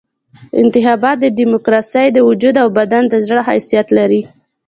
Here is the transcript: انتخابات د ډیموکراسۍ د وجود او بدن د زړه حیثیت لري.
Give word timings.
انتخابات 0.61 1.17
د 1.21 1.25
ډیموکراسۍ 1.37 2.07
د 2.13 2.17
وجود 2.29 2.55
او 2.63 2.67
بدن 2.79 3.03
د 3.09 3.15
زړه 3.27 3.41
حیثیت 3.49 3.87
لري. 3.97 4.21